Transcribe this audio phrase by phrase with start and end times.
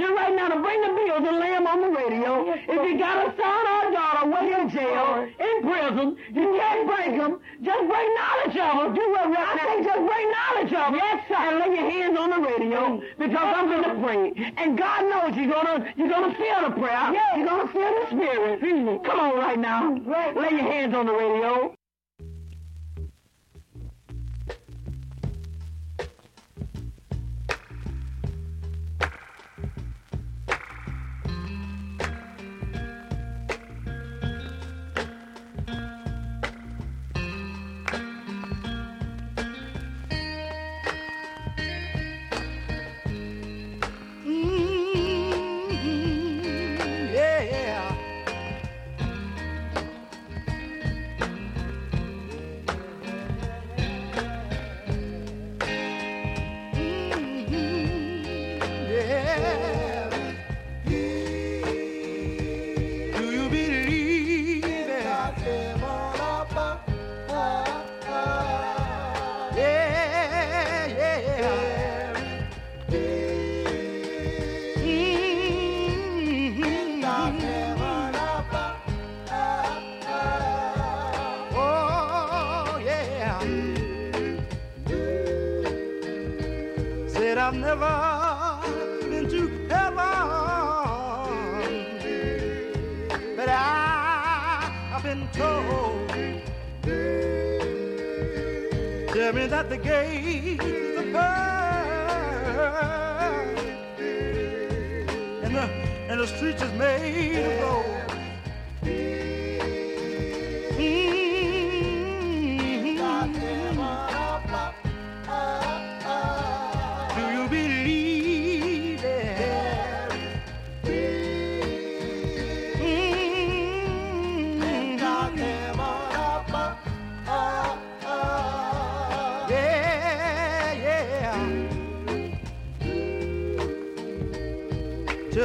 [0.00, 2.52] you right now to bring the bills and lay them on the radio.
[2.56, 6.16] If you got a son or a daughter way in jail, in prison.
[6.32, 7.38] You can't break them.
[7.62, 8.94] Just bring knowledge of them.
[8.94, 10.94] Do what I say, just bring knowledge of them.
[10.96, 11.36] Yes, sir.
[11.36, 14.52] And lay your hands on the radio because I'm going to pray.
[14.56, 17.12] And God knows you're going to you're gonna feel the prayer.
[17.12, 17.36] Yes.
[17.36, 19.04] You're going to feel the Spirit.
[19.04, 19.92] Come on right now.
[20.06, 20.36] Right.
[20.36, 21.79] Lay your hands on the radio.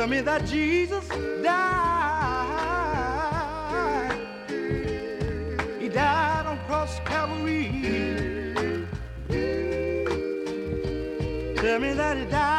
[0.06, 1.08] Tell me that Jesus
[1.42, 1.66] died.
[5.80, 7.72] He died on cross Calvary.
[11.56, 12.55] Tell me that he died.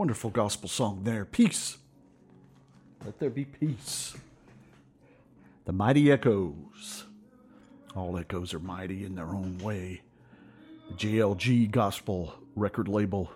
[0.00, 1.26] Wonderful gospel song there.
[1.26, 1.76] Peace.
[3.04, 4.16] Let there be peace.
[5.66, 7.04] The Mighty Echoes.
[7.94, 10.00] All echoes are mighty in their own way.
[10.88, 13.30] The JLG gospel record label.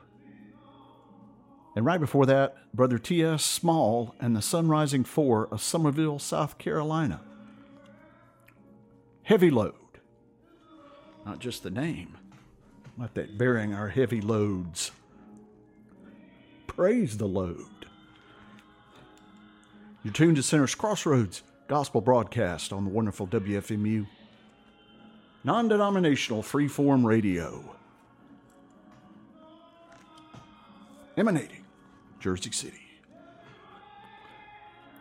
[1.76, 3.44] And right before that, Brother T.S.
[3.44, 7.21] Small and the Sunrising Four of Summerville, South Carolina.
[9.25, 9.75] Heavy load.
[11.26, 12.16] Not just the name,
[12.97, 14.92] not that bearing our heavy loads
[16.76, 17.57] Praise the Lord.
[20.02, 24.09] You're tuned to Sinner's Crossroads Gospel Broadcast on the wonderful WFMU.
[25.45, 27.76] Non denominational freeform radio.
[31.16, 31.64] Emanating
[32.19, 32.81] Jersey City.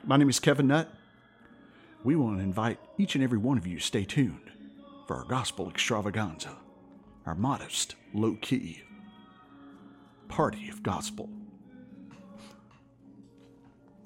[0.03, 0.89] My name is Kevin Nutt.
[2.03, 4.51] We want to invite each and every one of you to stay tuned
[5.07, 6.55] for our gospel extravaganza,
[7.25, 8.83] our modest, low key
[10.27, 11.29] party of gospel.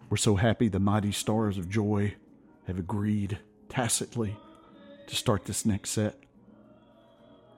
[0.10, 2.16] We're so happy the mighty stars of joy
[2.66, 4.38] have agreed tacitly
[5.08, 6.18] to start this next set.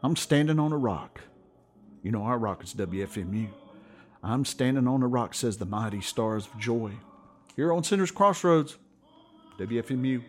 [0.02, 1.22] I'm standing on a rock.
[2.02, 3.50] You know, our rock is WFMU.
[4.24, 6.94] I'm standing on a rock, says the mighty stars of joy.
[7.56, 8.78] Here on Sinner's Crossroads,
[9.60, 10.24] WFMU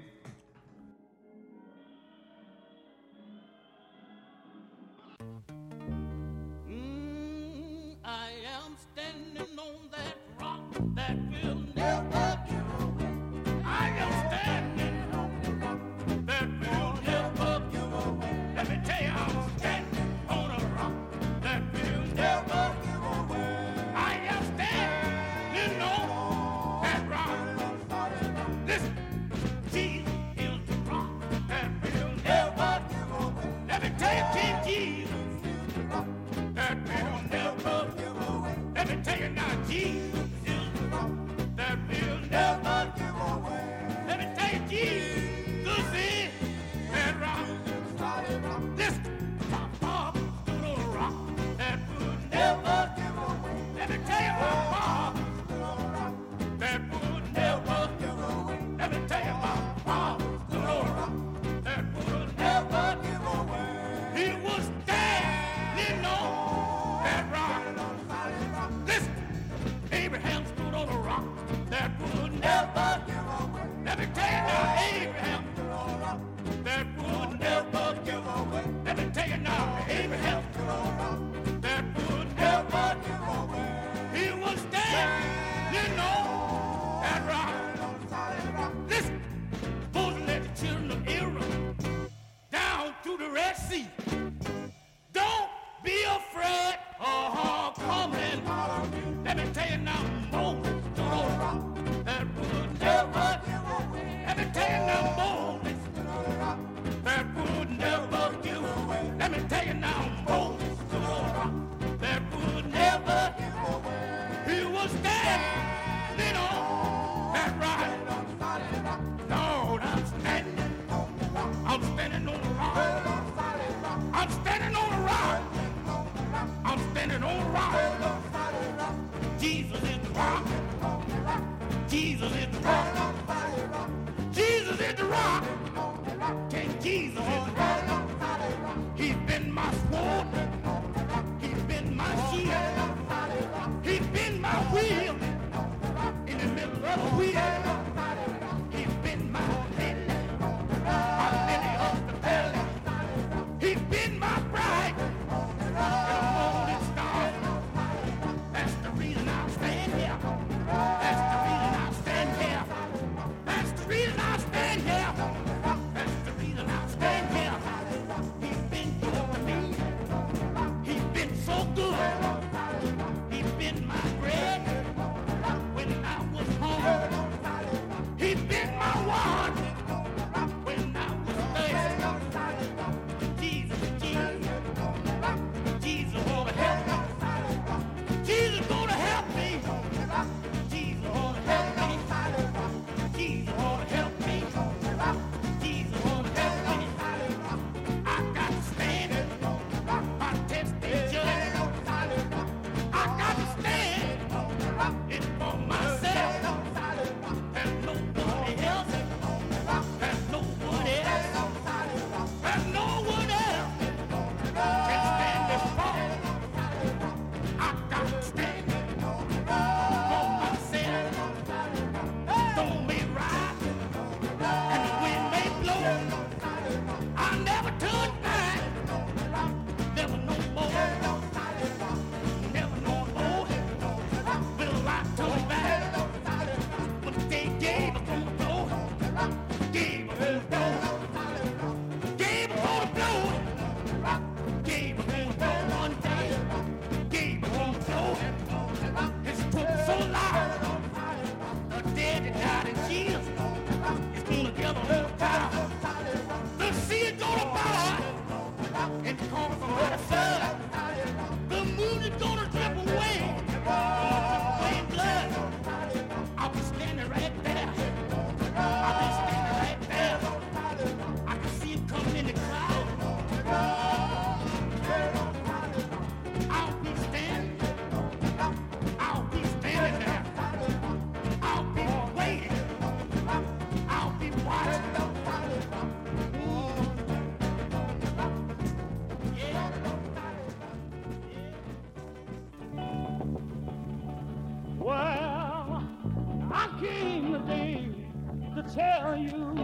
[298.62, 299.54] to tell you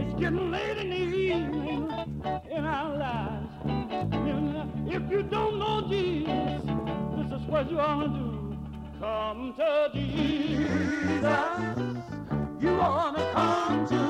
[0.00, 3.48] it's getting late in the evening in our lives.
[3.64, 6.62] And uh, if you don't know Jesus,
[7.16, 8.58] this is what you ought to do.
[8.98, 11.22] Come to Jesus.
[12.60, 14.07] You ought to come to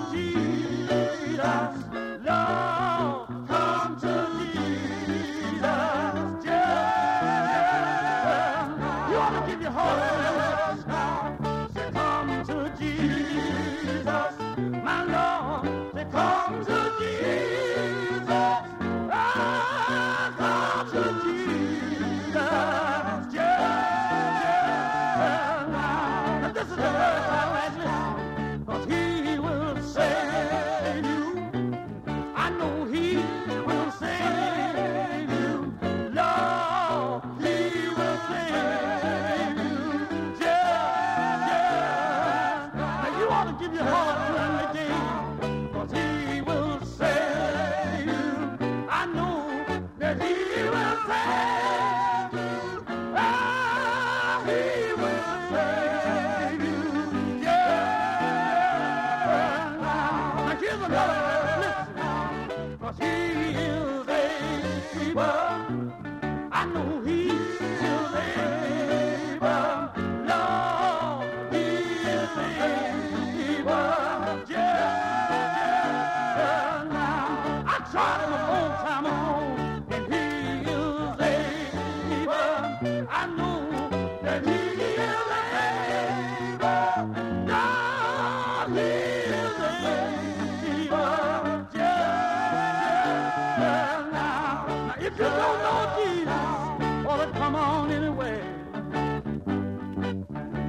[97.69, 98.45] on anywhere.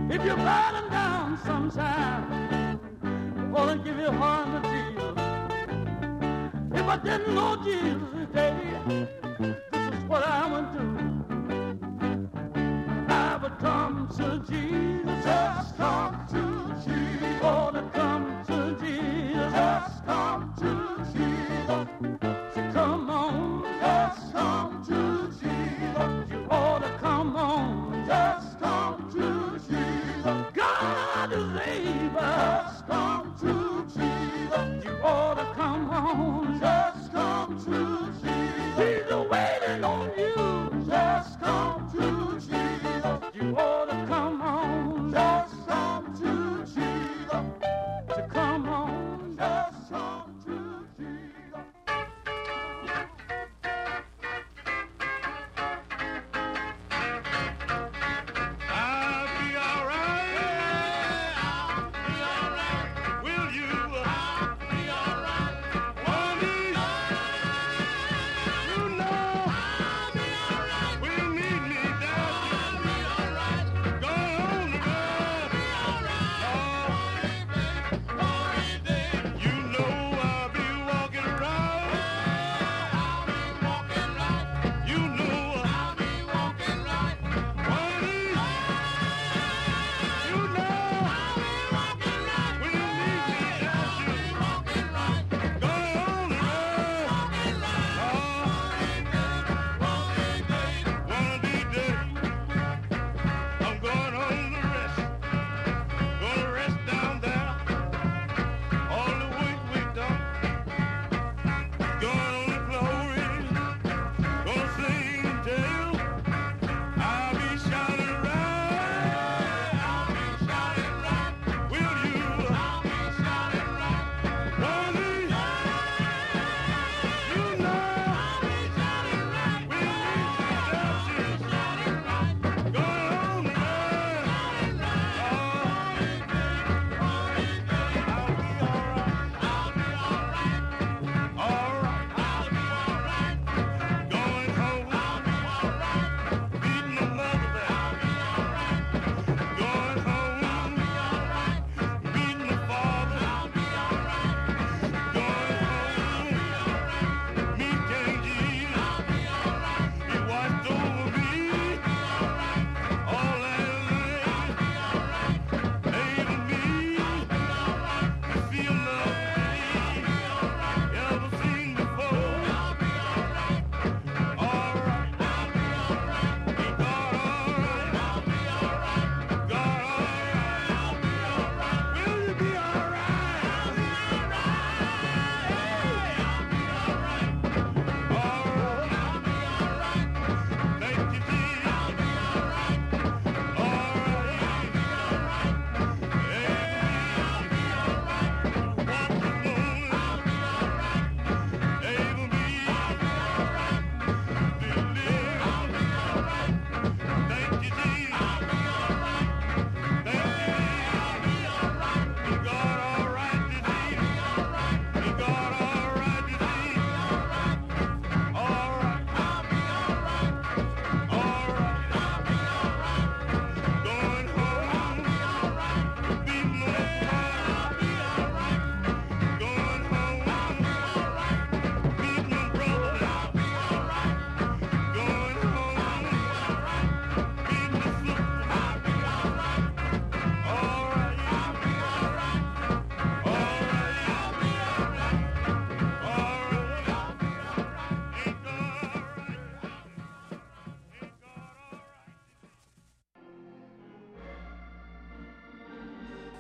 [0.10, 5.20] If you're burning down sometime, I'm gonna give you a hundred deals.
[6.80, 8.19] If I didn't know Jesus,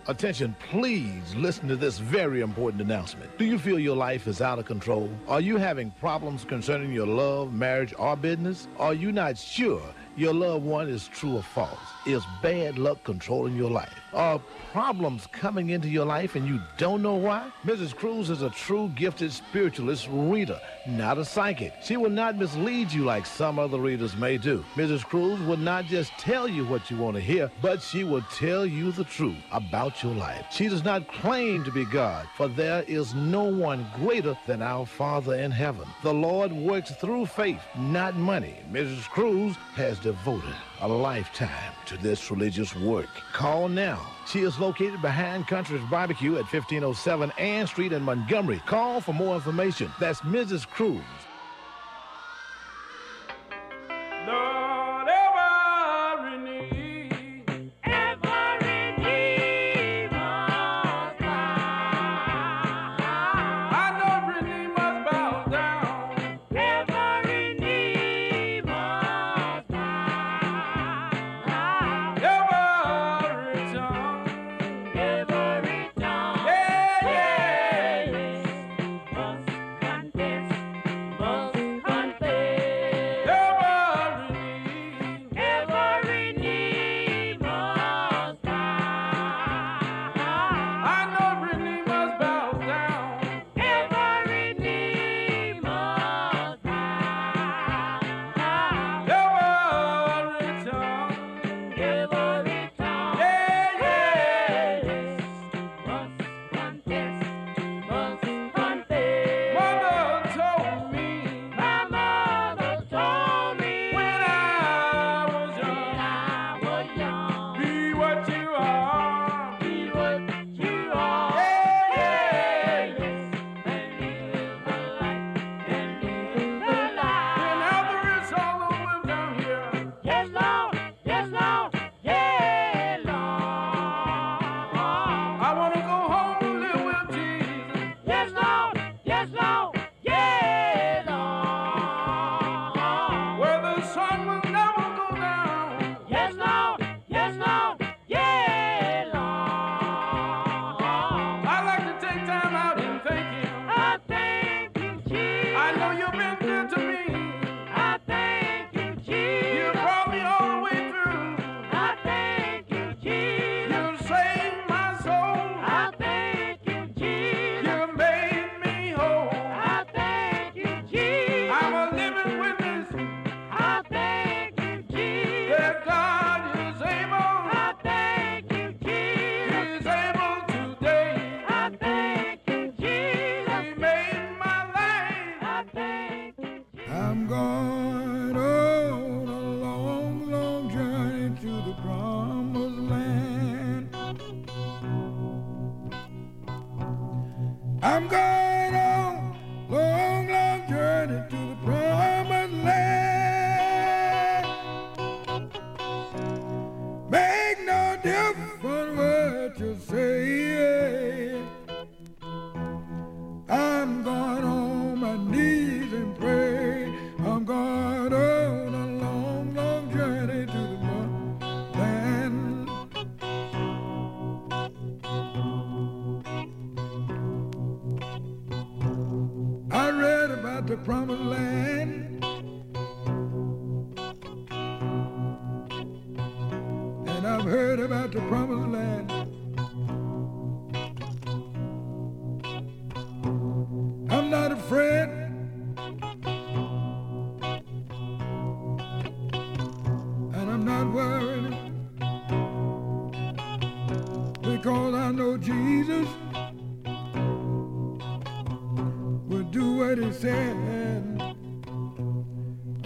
[0.10, 3.30] Attention, please listen to this very important announcement.
[3.38, 5.08] Do you feel your life is out of control?
[5.28, 8.68] Are you having problems concerning your love, marriage, or business?
[8.80, 9.84] Are you not sure
[10.20, 11.80] your loved one is true or false?
[12.06, 13.94] Is bad luck controlling your life?
[14.14, 17.50] Are problems coming into your life and you don't know why?
[17.66, 17.96] Mrs.
[17.96, 21.74] Cruz is a true gifted spiritualist reader, not a psychic.
[21.84, 24.66] She will not mislead you like some other readers may do.
[24.76, 25.06] Mrs.
[25.06, 28.66] Cruz will not just tell you what you want to hear, but she will tell
[28.66, 30.46] you the truth about your life.
[30.52, 34.86] She does not claim to be God, for there is no one greater than our
[34.86, 35.88] Father in heaven.
[36.04, 38.56] The Lord works through faith, not money.
[38.72, 39.04] Mrs.
[39.04, 43.10] Cruz has devoted a lifetime to this religious work.
[43.32, 44.04] Call now.
[44.26, 48.60] She is located behind Country's Barbecue at 1507 Ann Street in Montgomery.
[48.66, 49.92] Call for more information.
[50.00, 50.68] That's Mrs.
[50.68, 51.04] Cruz,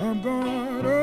[0.05, 1.02] I'm gonna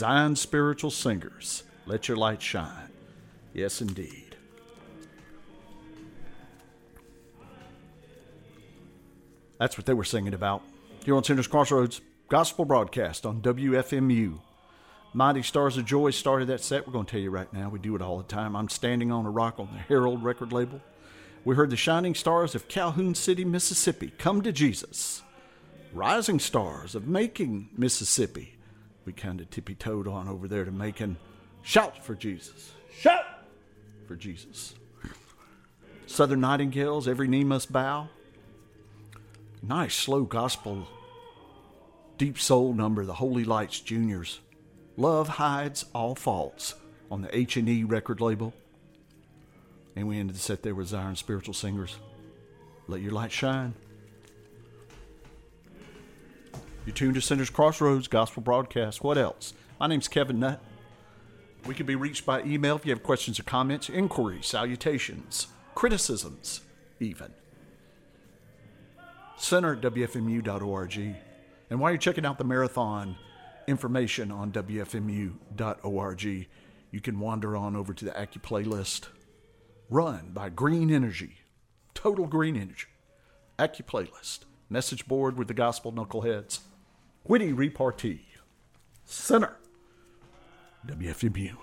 [0.00, 1.62] Zion Spiritual Singers.
[1.84, 2.88] Let your light shine.
[3.52, 4.34] Yes, indeed.
[9.58, 10.62] That's what they were singing about.
[11.04, 14.40] Here on Sinner's Crossroads, gospel broadcast on WFMU.
[15.12, 16.86] Mighty Stars of Joy started that set.
[16.86, 18.56] We're going to tell you right now, we do it all the time.
[18.56, 20.80] I'm standing on a rock on the Herald record label.
[21.44, 25.20] We heard the Shining Stars of Calhoun City, Mississippi, Come to Jesus.
[25.92, 28.54] Rising Stars of Macon, Mississippi.
[29.04, 31.16] We kind of tippy toed on over there to Macon.
[31.62, 32.72] Shout for Jesus.
[32.92, 33.24] Shout
[34.06, 34.74] for Jesus.
[36.06, 38.08] Southern Nightingales, Every Knee Must Bow.
[39.62, 40.88] Nice, slow gospel,
[42.18, 44.40] deep soul number, the Holy Lights Juniors.
[44.96, 46.74] Love hides all faults
[47.10, 48.52] on the H and E record label.
[49.96, 51.96] And we ended the set there with Zion Spiritual Singers.
[52.88, 53.74] Let your light shine.
[56.86, 59.04] You tuned to Sinner's Crossroads Gospel Broadcast.
[59.04, 59.52] What else?
[59.78, 60.60] My name's Kevin Nutt.
[61.66, 66.62] We can be reached by email if you have questions or comments, inquiries, salutations, criticisms,
[66.98, 67.34] even.
[69.36, 71.16] Center at WFMU.org.
[71.68, 73.16] And while you're checking out the marathon
[73.68, 79.08] information on WFMU.org, you can wander on over to the Acu playlist
[79.90, 81.36] run by Green Energy,
[81.92, 82.86] Total Green Energy,
[83.58, 86.60] Acu playlist, message board with the gospel knuckleheads,
[87.30, 88.26] witty repartee,
[89.04, 89.56] center,
[90.84, 91.54] WFMU.org.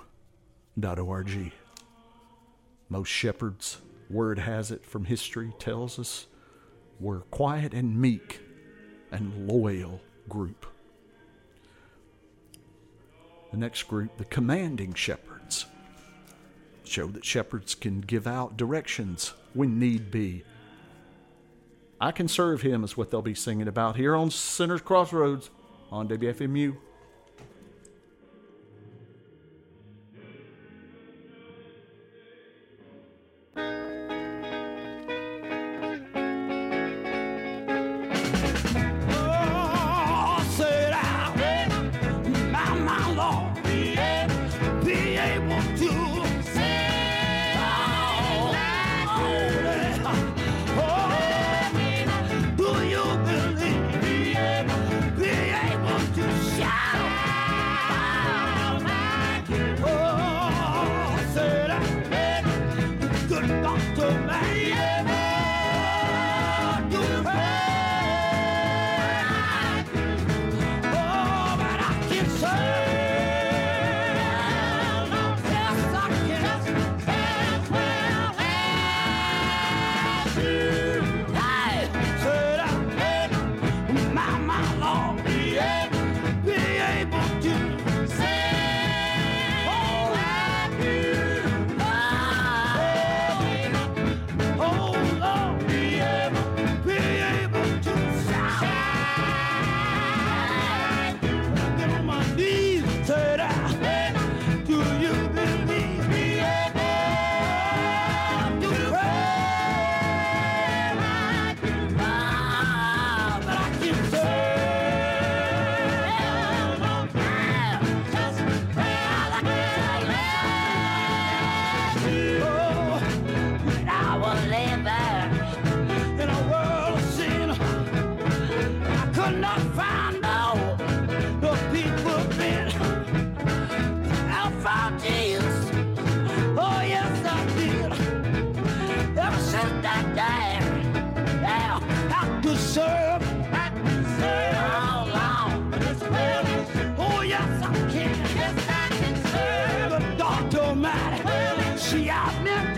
[2.88, 6.28] Most shepherds, word has it from history, tells us,
[7.02, 8.40] were quiet and meek
[9.12, 10.00] and loyal
[10.30, 10.66] group.
[13.52, 15.66] The next group, the commanding shepherds,
[16.86, 20.46] show that shepherds can give out directions when need be.
[22.00, 25.50] I can serve him is what they'll be singing about here on Sinner's Crossroads
[25.92, 26.76] on WFMU.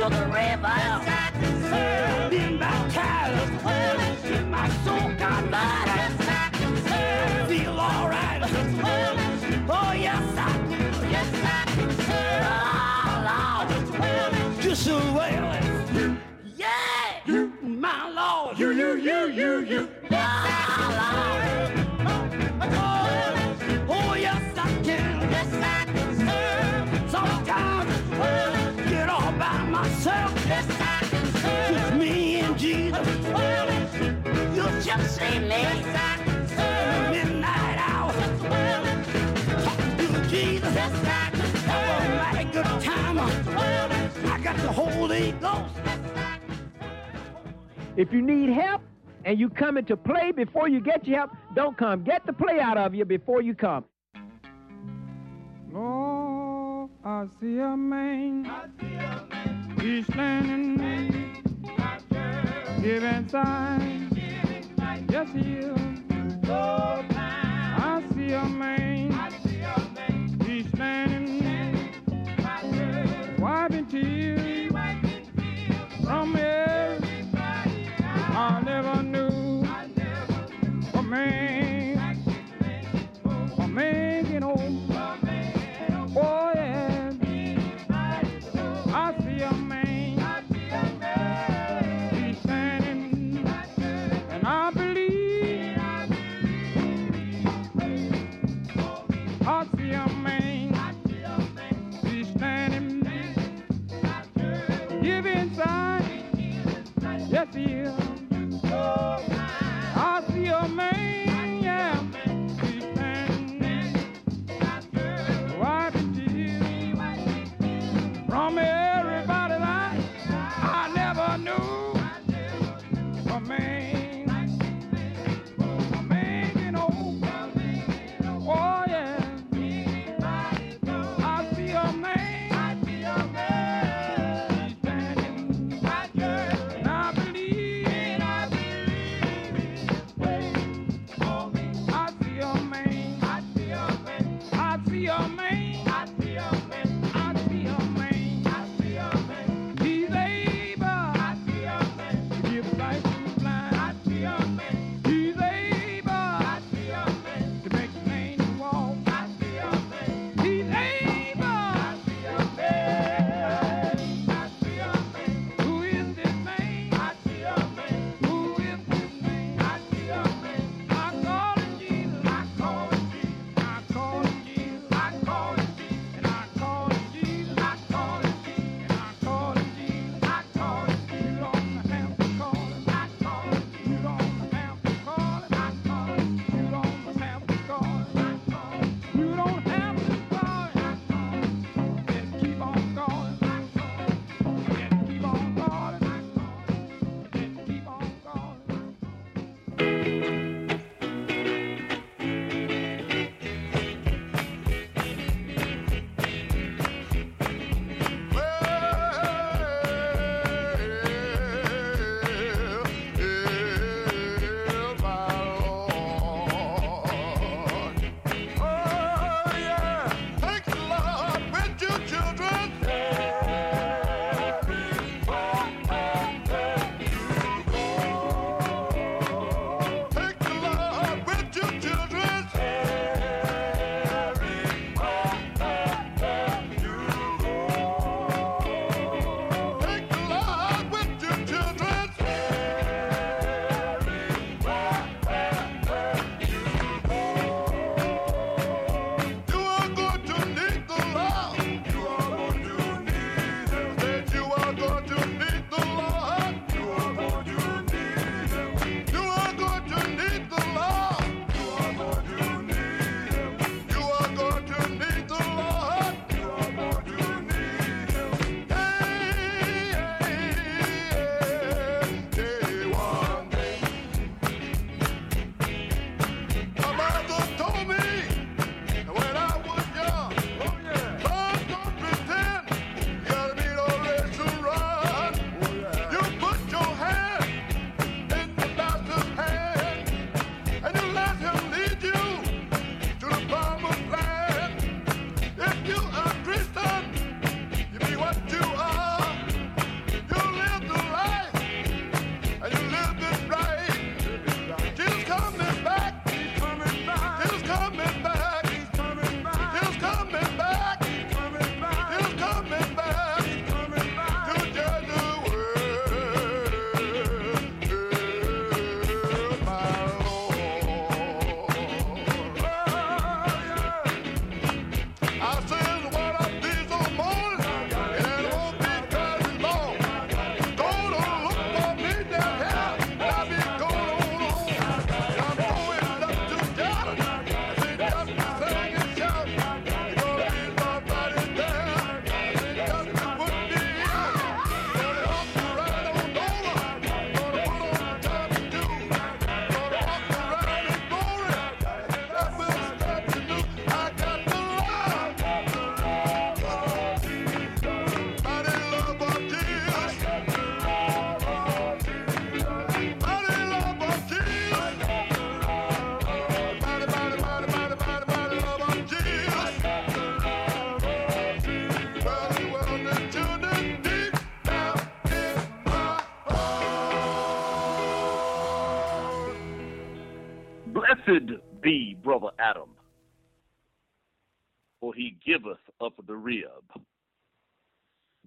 [0.09, 0.65] The river.
[0.65, 0.88] I
[34.89, 35.49] just see me.
[35.49, 37.11] Yes, I can serve.
[37.11, 38.11] Midnight hour.
[39.63, 40.73] Talking to Jesus.
[40.73, 42.39] Yes, I can serve.
[42.39, 43.19] A good time.
[43.19, 45.75] I got the Holy Ghost.
[47.97, 48.81] If you need help
[49.25, 52.03] and you coming to play before you get your help, don't come.
[52.03, 53.85] Get the play out of you before you come.
[55.71, 58.49] Lord, I see a man.
[59.79, 61.35] He's standing,
[62.81, 64.18] giving signs.
[65.09, 65.77] Yes, he is.
[66.49, 69.28] I see a man.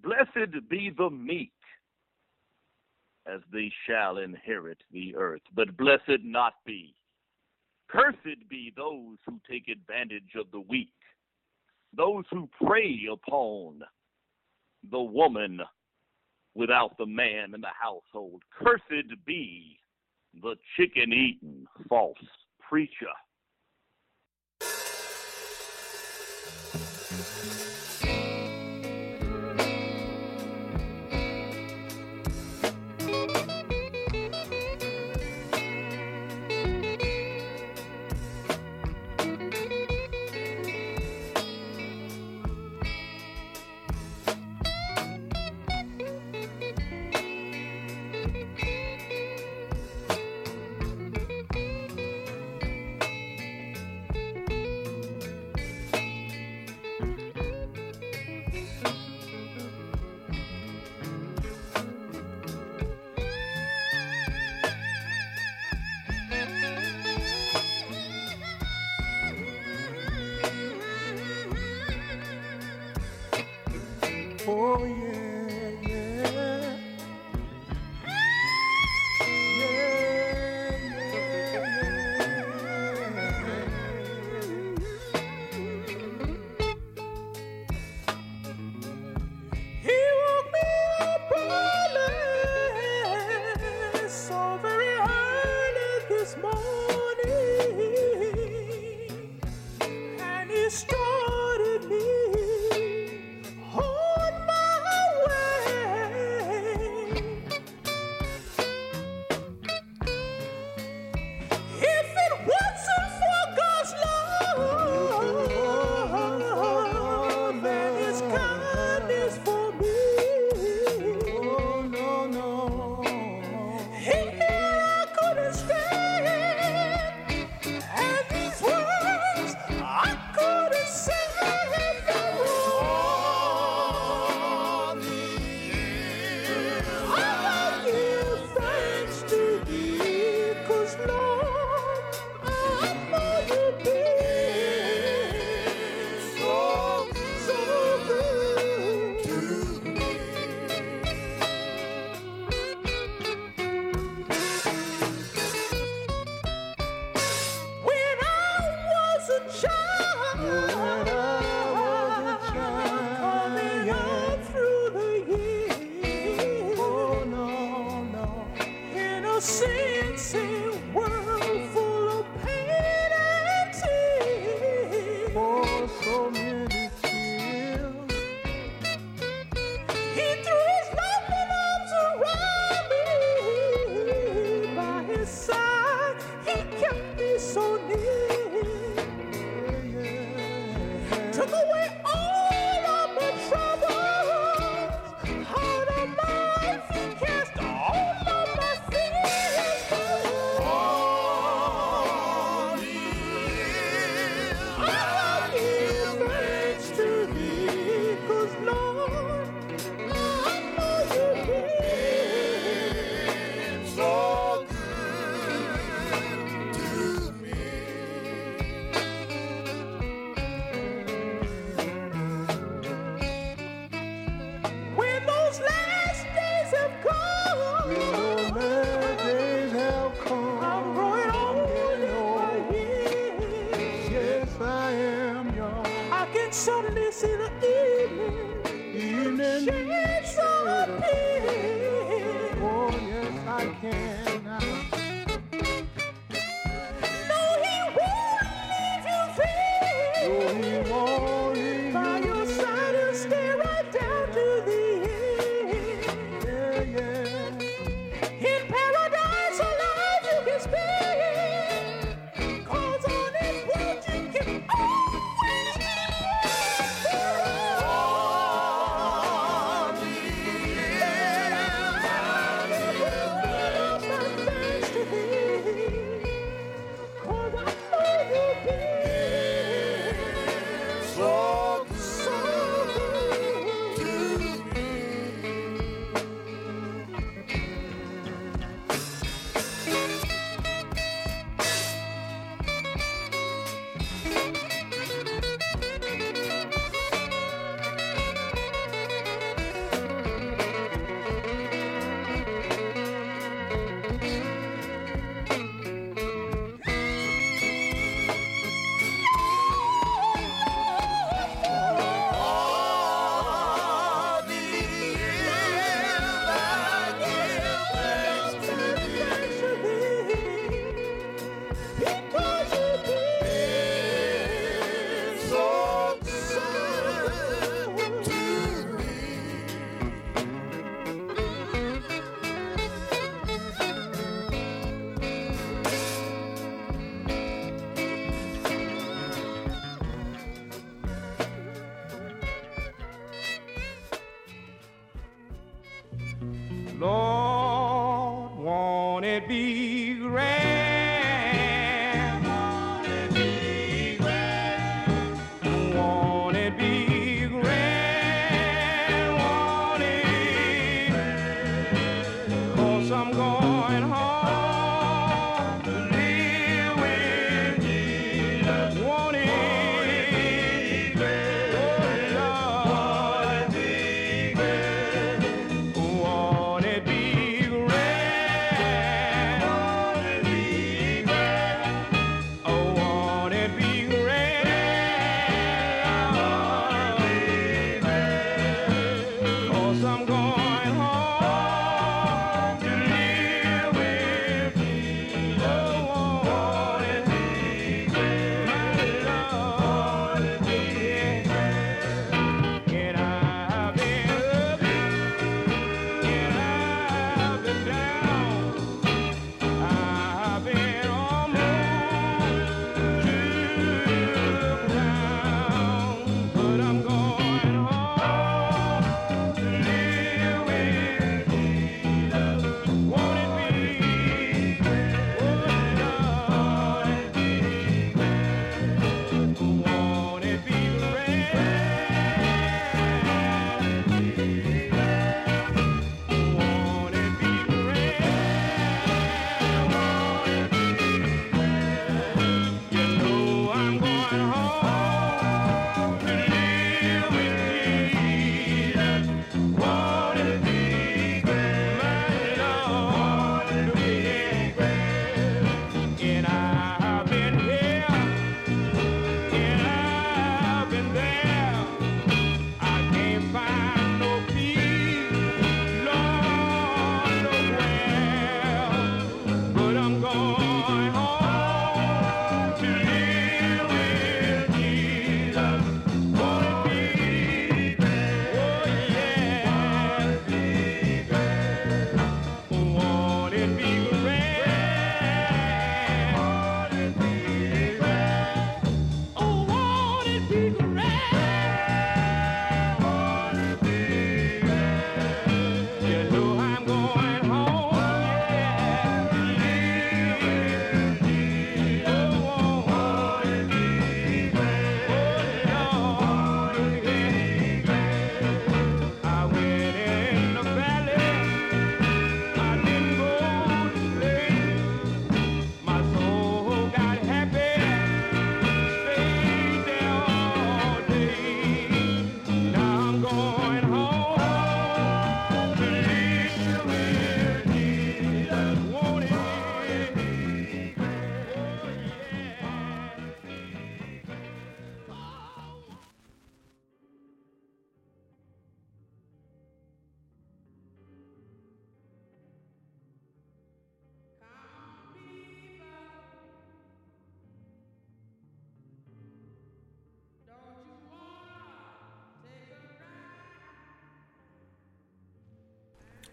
[0.03, 1.53] Blessed be the meek,
[3.27, 5.43] as they shall inherit the earth.
[5.55, 6.95] But blessed not be.
[7.89, 10.95] Cursed be those who take advantage of the weak,
[11.97, 13.83] those who prey upon
[14.91, 15.61] the woman
[16.55, 18.43] without the man in the household.
[18.51, 19.79] Cursed be
[20.43, 22.17] the chicken eating false
[22.61, 23.13] preacher.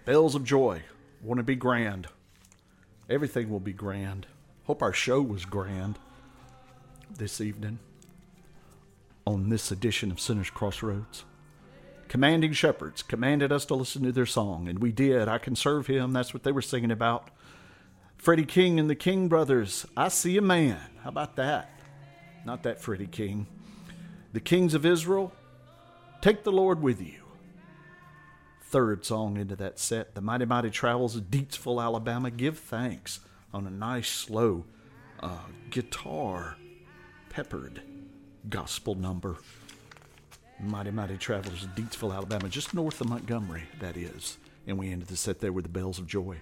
[0.10, 0.82] Bells of Joy.
[1.22, 2.08] Want to be grand.
[3.08, 4.26] Everything will be grand.
[4.64, 6.00] Hope our show was grand
[7.16, 7.78] this evening
[9.28, 11.26] on this edition of Sinner's Crossroads.
[12.08, 15.28] Commanding Shepherds commanded us to listen to their song, and we did.
[15.28, 16.12] I can serve him.
[16.12, 17.30] That's what they were singing about.
[18.18, 19.86] Freddie King and the King Brothers.
[19.96, 20.80] I see a man.
[21.04, 21.70] How about that?
[22.48, 23.46] Not that Freddie King.
[24.34, 25.32] The Kings of Israel.
[26.20, 27.29] Take the Lord with you
[28.70, 32.30] third song into that set, The Mighty Mighty Travelers of Deatsville, Alabama.
[32.30, 33.20] Give thanks
[33.52, 34.66] on a nice, slow,
[35.22, 36.56] uh, guitar
[37.30, 37.82] peppered
[38.48, 39.38] gospel number.
[40.60, 44.38] Mighty Mighty Travelers of Deatsville, Alabama, just north of Montgomery, that is.
[44.68, 46.38] And we ended the set there with the Bells of Joy.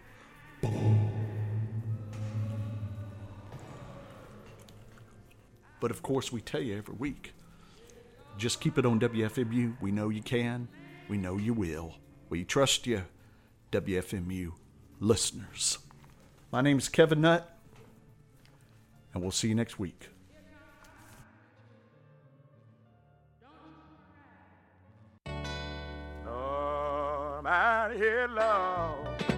[5.80, 7.32] But of course, we tell you every week
[8.38, 9.78] just keep it on WFMU.
[9.80, 10.68] We know you can.
[11.08, 11.96] We know you will.
[12.30, 13.04] We trust you,
[13.72, 14.52] WFMU
[15.00, 15.78] listeners.
[16.52, 17.50] My name is Kevin Nutt,
[19.14, 20.10] and we'll see you next week.
[26.26, 29.37] Lord, I'm here, Lord.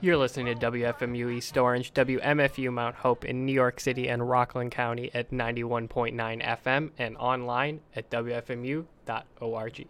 [0.00, 4.72] You're listening to WFMU East Orange, WMFU Mount Hope in New York City and Rockland
[4.72, 9.86] County at 91.9 FM and online at WFMU.org.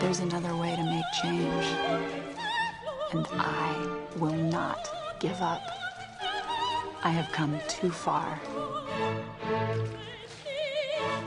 [0.00, 1.66] There's another way to make change.
[3.12, 4.88] And I will not
[5.18, 5.72] give up.
[7.02, 8.40] I have come too far.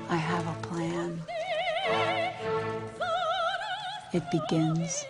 [0.09, 1.21] I have a plan.
[4.13, 5.05] It begins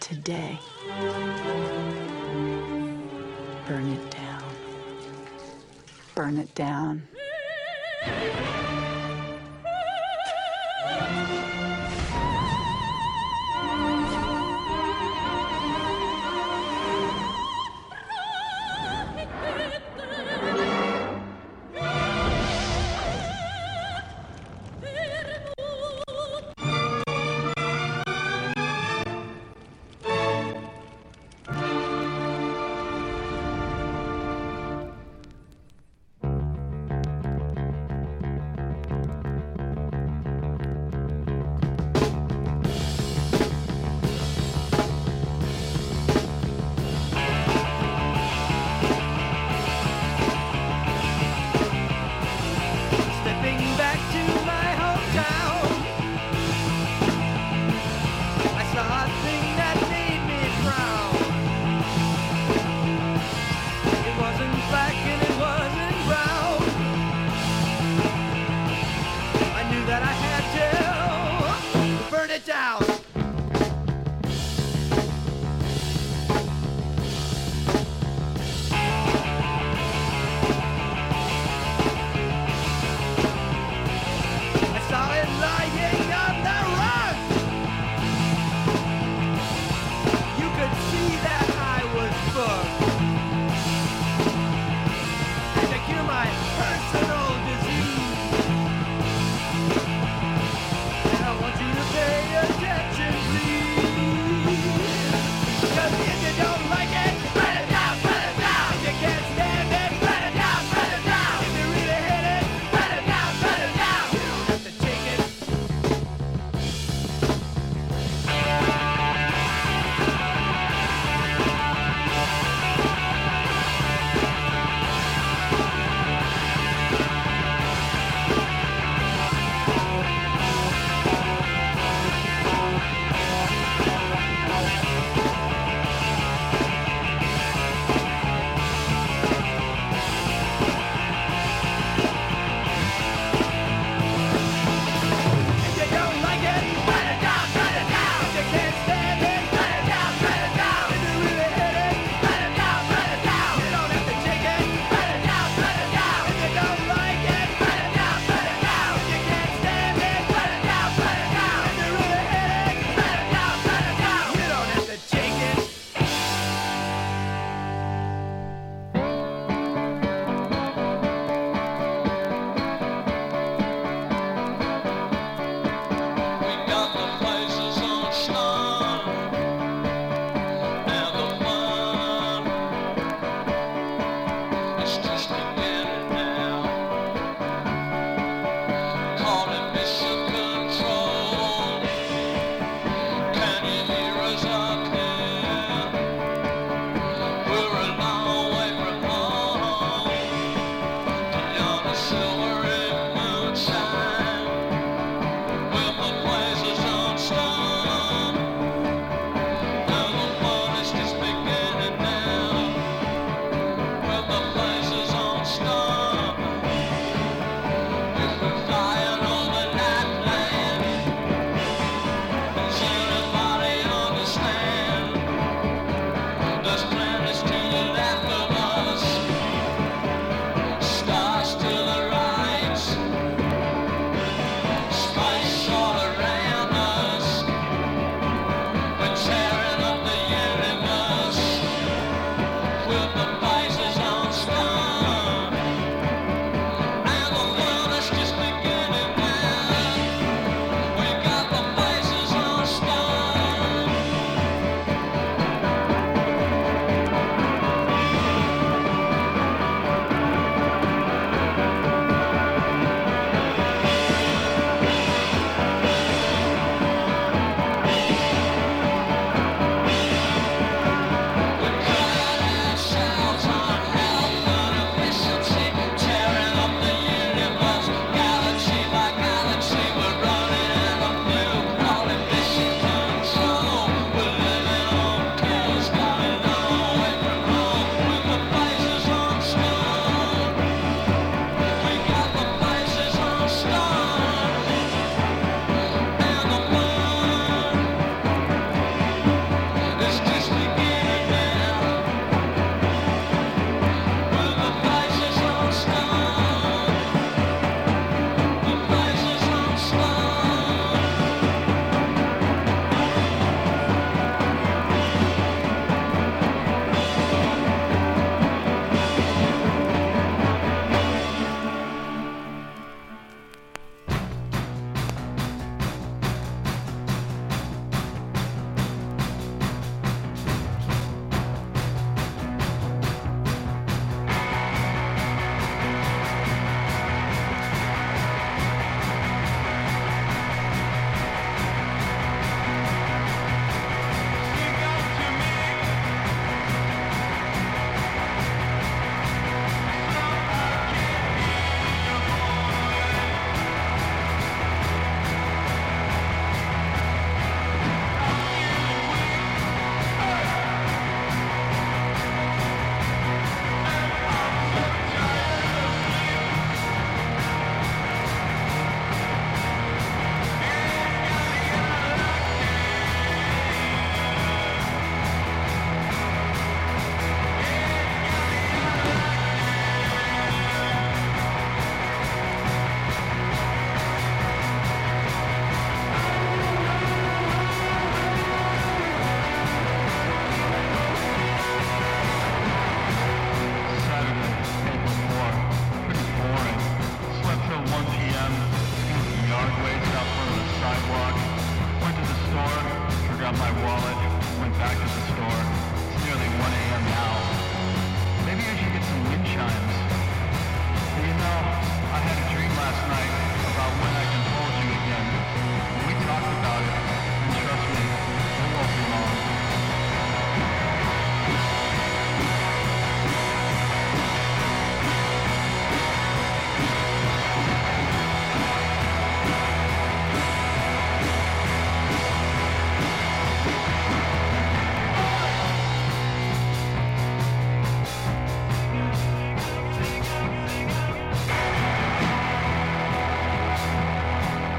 [0.00, 0.58] today.
[3.66, 4.54] Burn it down.
[6.14, 7.08] Burn it down.
[8.08, 8.57] Thank you.